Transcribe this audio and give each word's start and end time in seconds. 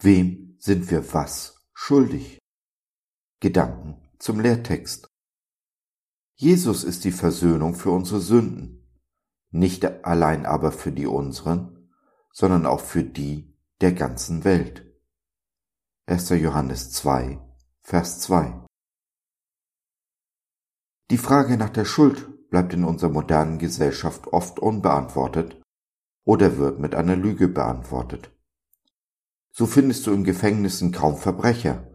Wem 0.00 0.56
sind 0.58 0.90
wir 0.90 1.14
was 1.14 1.64
schuldig? 1.72 2.38
Gedanken 3.40 4.02
zum 4.18 4.40
Lehrtext. 4.40 5.08
Jesus 6.34 6.84
ist 6.84 7.04
die 7.04 7.12
Versöhnung 7.12 7.74
für 7.74 7.90
unsere 7.90 8.20
Sünden, 8.20 8.86
nicht 9.50 9.86
allein 10.04 10.44
aber 10.44 10.70
für 10.70 10.92
die 10.92 11.06
unseren, 11.06 11.90
sondern 12.30 12.66
auch 12.66 12.80
für 12.80 13.04
die 13.04 13.56
der 13.80 13.92
ganzen 13.92 14.44
Welt. 14.44 14.84
1. 16.04 16.28
Johannes 16.30 16.92
2, 16.92 17.40
Vers 17.82 18.20
2. 18.20 18.66
Die 21.10 21.18
Frage 21.18 21.56
nach 21.56 21.70
der 21.70 21.86
Schuld 21.86 22.50
bleibt 22.50 22.74
in 22.74 22.84
unserer 22.84 23.10
modernen 23.10 23.58
Gesellschaft 23.58 24.26
oft 24.26 24.58
unbeantwortet 24.58 25.62
oder 26.24 26.58
wird 26.58 26.80
mit 26.80 26.94
einer 26.94 27.16
Lüge 27.16 27.48
beantwortet. 27.48 28.35
So 29.58 29.64
findest 29.64 30.06
du 30.06 30.12
in 30.12 30.22
Gefängnissen 30.22 30.92
kaum 30.92 31.16
Verbrecher. 31.16 31.90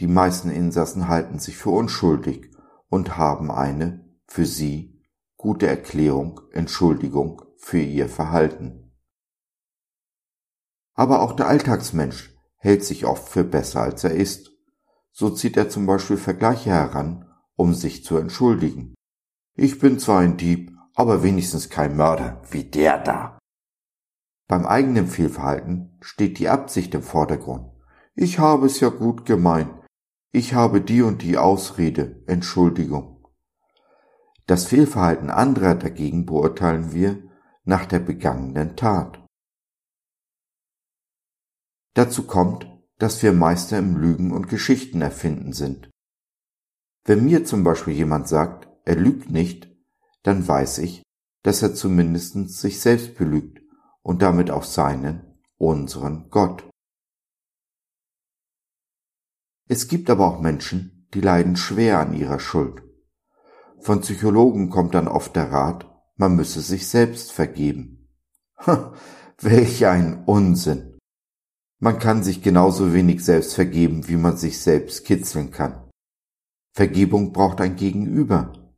Die 0.00 0.06
meisten 0.06 0.48
Insassen 0.48 1.08
halten 1.08 1.38
sich 1.38 1.58
für 1.58 1.68
unschuldig 1.68 2.50
und 2.88 3.18
haben 3.18 3.50
eine, 3.50 4.16
für 4.26 4.46
sie, 4.46 5.04
gute 5.36 5.66
Erklärung, 5.66 6.40
Entschuldigung 6.52 7.42
für 7.58 7.80
ihr 7.80 8.08
Verhalten. 8.08 8.96
Aber 10.94 11.20
auch 11.20 11.36
der 11.36 11.48
Alltagsmensch 11.48 12.34
hält 12.56 12.82
sich 12.82 13.04
oft 13.04 13.28
für 13.28 13.44
besser 13.44 13.82
als 13.82 14.04
er 14.04 14.12
ist. 14.12 14.50
So 15.10 15.28
zieht 15.28 15.58
er 15.58 15.68
zum 15.68 15.84
Beispiel 15.84 16.16
Vergleiche 16.16 16.70
heran, 16.70 17.30
um 17.56 17.74
sich 17.74 18.04
zu 18.04 18.16
entschuldigen. 18.16 18.94
Ich 19.54 19.78
bin 19.78 19.98
zwar 19.98 20.20
ein 20.20 20.38
Dieb, 20.38 20.72
aber 20.94 21.22
wenigstens 21.22 21.68
kein 21.68 21.94
Mörder 21.94 22.40
wie 22.50 22.64
der 22.64 22.96
da. 22.96 23.38
Beim 24.52 24.66
eigenen 24.66 25.06
Fehlverhalten 25.06 25.96
steht 26.02 26.38
die 26.38 26.50
Absicht 26.50 26.94
im 26.94 27.02
Vordergrund. 27.02 27.72
Ich 28.14 28.38
habe 28.38 28.66
es 28.66 28.80
ja 28.80 28.90
gut 28.90 29.24
gemeint. 29.24 29.72
Ich 30.30 30.52
habe 30.52 30.82
die 30.82 31.00
und 31.00 31.22
die 31.22 31.38
Ausrede, 31.38 32.22
Entschuldigung. 32.26 33.26
Das 34.46 34.66
Fehlverhalten 34.66 35.30
anderer 35.30 35.74
dagegen 35.74 36.26
beurteilen 36.26 36.92
wir 36.92 37.30
nach 37.64 37.86
der 37.86 38.00
begangenen 38.00 38.76
Tat. 38.76 39.24
Dazu 41.94 42.26
kommt, 42.26 42.70
dass 42.98 43.22
wir 43.22 43.32
Meister 43.32 43.78
im 43.78 43.96
Lügen 43.96 44.32
und 44.32 44.48
Geschichten 44.48 45.00
erfinden 45.00 45.54
sind. 45.54 45.88
Wenn 47.06 47.24
mir 47.24 47.46
zum 47.46 47.64
Beispiel 47.64 47.94
jemand 47.94 48.28
sagt, 48.28 48.68
er 48.84 48.96
lügt 48.96 49.30
nicht, 49.30 49.74
dann 50.22 50.46
weiß 50.46 50.76
ich, 50.80 51.02
dass 51.42 51.62
er 51.62 51.74
zumindest 51.74 52.34
sich 52.50 52.80
selbst 52.80 53.14
belügt 53.14 53.61
und 54.02 54.22
damit 54.22 54.50
auch 54.50 54.64
seinen, 54.64 55.40
unseren 55.58 56.28
Gott. 56.30 56.68
Es 59.68 59.88
gibt 59.88 60.10
aber 60.10 60.26
auch 60.26 60.40
Menschen, 60.40 61.08
die 61.14 61.20
leiden 61.20 61.56
schwer 61.56 61.98
an 62.00 62.14
ihrer 62.14 62.40
Schuld. 62.40 62.82
Von 63.80 64.00
Psychologen 64.00 64.70
kommt 64.70 64.94
dann 64.94 65.08
oft 65.08 65.34
der 65.36 65.50
Rat, 65.50 65.88
man 66.16 66.36
müsse 66.36 66.60
sich 66.60 66.88
selbst 66.88 67.32
vergeben. 67.32 68.08
welch 69.42 69.86
ein 69.86 70.24
Unsinn. 70.24 70.98
Man 71.80 71.98
kann 71.98 72.22
sich 72.22 72.42
genauso 72.42 72.92
wenig 72.92 73.24
selbst 73.24 73.54
vergeben, 73.54 74.06
wie 74.08 74.16
man 74.16 74.36
sich 74.36 74.60
selbst 74.60 75.04
kitzeln 75.04 75.50
kann. 75.50 75.90
Vergebung 76.74 77.32
braucht 77.32 77.60
ein 77.60 77.76
Gegenüber, 77.76 78.72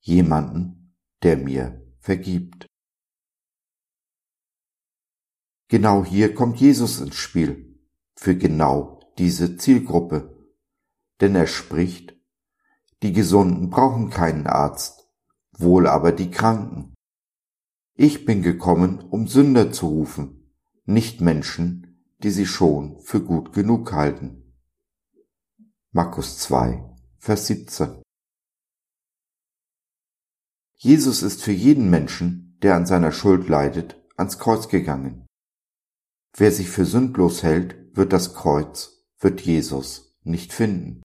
jemanden, 0.00 0.96
der 1.22 1.36
mir 1.36 1.80
vergibt. 2.00 2.66
Genau 5.70 6.04
hier 6.04 6.34
kommt 6.34 6.56
Jesus 6.58 7.00
ins 7.00 7.14
Spiel, 7.14 7.78
für 8.16 8.34
genau 8.36 8.98
diese 9.18 9.56
Zielgruppe. 9.56 10.36
Denn 11.20 11.36
er 11.36 11.46
spricht, 11.46 12.16
die 13.04 13.12
Gesunden 13.12 13.70
brauchen 13.70 14.10
keinen 14.10 14.48
Arzt, 14.48 15.08
wohl 15.52 15.86
aber 15.86 16.10
die 16.10 16.32
Kranken. 16.32 16.94
Ich 17.94 18.24
bin 18.24 18.42
gekommen, 18.42 18.98
um 18.98 19.28
Sünder 19.28 19.70
zu 19.70 19.86
rufen, 19.86 20.52
nicht 20.86 21.20
Menschen, 21.20 22.04
die 22.18 22.30
sie 22.30 22.46
schon 22.46 22.98
für 23.02 23.22
gut 23.22 23.52
genug 23.52 23.92
halten. 23.92 24.56
Markus 25.92 26.38
2, 26.40 26.84
Vers 27.18 27.46
17. 27.46 28.02
Jesus 30.78 31.22
ist 31.22 31.44
für 31.44 31.52
jeden 31.52 31.90
Menschen, 31.90 32.58
der 32.60 32.74
an 32.74 32.86
seiner 32.86 33.12
Schuld 33.12 33.48
leidet, 33.48 34.02
ans 34.16 34.40
Kreuz 34.40 34.66
gegangen. 34.68 35.29
Wer 36.36 36.52
sich 36.52 36.68
für 36.68 36.84
sündlos 36.84 37.42
hält, 37.42 37.96
wird 37.96 38.12
das 38.12 38.34
Kreuz, 38.34 39.04
wird 39.18 39.40
Jesus 39.40 40.16
nicht 40.22 40.52
finden. 40.52 41.02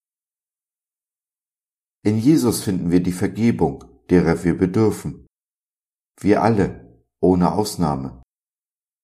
In 2.04 2.18
Jesus 2.18 2.62
finden 2.62 2.90
wir 2.90 3.02
die 3.02 3.12
Vergebung, 3.12 3.84
derer 4.10 4.44
wir 4.44 4.56
bedürfen. 4.56 5.26
Wir 6.20 6.42
alle, 6.42 7.02
ohne 7.20 7.52
Ausnahme. 7.52 8.22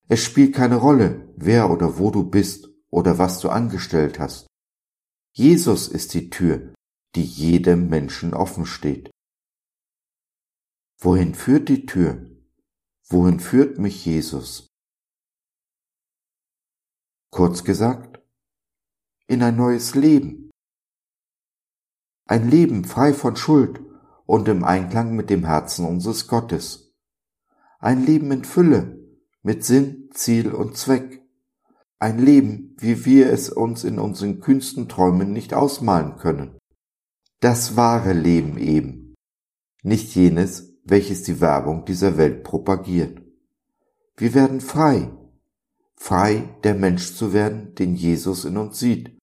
Es 0.09 0.23
spielt 0.23 0.55
keine 0.55 0.77
Rolle, 0.77 1.33
wer 1.37 1.71
oder 1.71 1.99
wo 1.99 2.11
du 2.11 2.31
bist 2.31 2.69
oder 2.91 3.19
was 3.19 3.41
du 3.41 3.49
angestellt 3.49 4.19
hast. 4.19 4.47
Jesus 5.35 5.89
ist 5.89 6.15
die 6.15 6.31
Tür, 6.31 6.75
die 7.15 7.25
jedem 7.25 7.89
Menschen 7.89 8.35
offen 8.35 8.67
steht. 8.67 9.11
Wohin 10.99 11.35
führt 11.35 11.69
die 11.69 11.87
Tür? 11.87 12.31
Wohin 13.09 13.41
führt 13.41 13.79
mich 13.79 14.05
Jesus? 14.07 14.69
Kurz 17.33 17.65
gesagt, 17.65 18.21
in 19.27 19.43
ein 19.43 19.57
neues 19.57 19.95
Leben. 19.95 20.51
Ein 22.27 22.51
Leben 22.51 22.85
frei 22.85 23.15
von 23.15 23.37
Schuld 23.37 23.81
und 24.27 24.49
im 24.49 24.65
Einklang 24.65 25.17
mit 25.17 25.31
dem 25.31 25.47
Herzen 25.47 25.87
unseres 25.87 26.29
Gottes. 26.29 26.93
Ein 27.79 28.05
Leben 28.05 28.31
in 28.33 28.45
Fülle, 28.45 29.01
mit 29.43 29.65
Sinn, 29.65 30.11
Ziel 30.13 30.53
und 30.53 30.77
Zweck. 30.77 31.23
Ein 31.99 32.19
Leben, 32.19 32.77
wie 32.79 33.07
wir 33.07 33.33
es 33.33 33.49
uns 33.49 33.83
in 33.83 33.99
unseren 33.99 34.41
kühnsten 34.41 34.91
Träumen 34.91 35.33
nicht 35.33 35.55
ausmalen 35.55 36.19
können. 36.19 36.59
Das 37.41 37.77
wahre 37.77 38.13
Leben 38.13 38.59
eben, 38.59 39.15
nicht 39.83 40.15
jenes, 40.15 40.75
welches 40.85 41.23
die 41.23 41.41
Werbung 41.41 41.87
dieser 41.87 42.19
Welt 42.19 42.45
propagiert. 42.45 43.23
Wir 44.19 44.35
werden 44.35 44.61
frei, 44.61 45.11
frei 46.03 46.59
der 46.65 46.75
Mensch 46.75 47.15
zu 47.15 47.33
werden, 47.33 47.77
den 47.77 47.95
Jesus 47.95 48.45
in 48.45 48.57
uns 48.57 48.81
sieht 48.81 49.17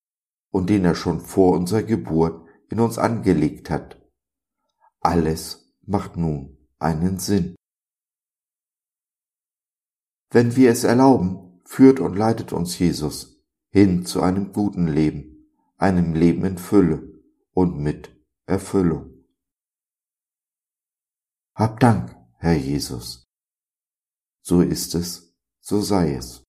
und 0.49 0.69
den 0.69 0.85
er 0.85 0.95
schon 0.95 1.19
vor 1.19 1.51
unserer 1.51 1.83
Geburt 1.83 2.47
in 2.69 2.79
uns 2.79 2.97
angelegt 2.97 3.69
hat. 3.69 4.01
Alles 5.01 5.75
macht 5.81 6.15
nun 6.15 6.57
einen 6.77 7.19
Sinn. 7.19 7.57
Wenn 10.31 10.55
wir 10.55 10.71
es 10.71 10.85
erlauben, 10.85 11.61
führt 11.65 11.99
und 11.99 12.15
leitet 12.15 12.53
uns 12.53 12.79
Jesus 12.79 13.43
hin 13.71 14.05
zu 14.05 14.21
einem 14.21 14.53
guten 14.53 14.87
Leben, 14.87 15.51
einem 15.75 16.13
Leben 16.13 16.45
in 16.45 16.57
Fülle 16.57 17.21
und 17.51 17.77
mit 17.77 18.09
Erfüllung. 18.45 19.25
Hab 21.55 21.81
Dank, 21.81 22.15
Herr 22.37 22.55
Jesus. 22.55 23.27
So 24.41 24.61
ist 24.61 24.95
es, 24.95 25.35
so 25.59 25.81
sei 25.81 26.15
es. 26.15 26.48